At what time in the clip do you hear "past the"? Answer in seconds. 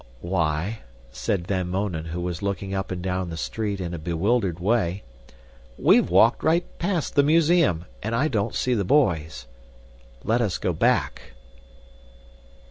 6.79-7.21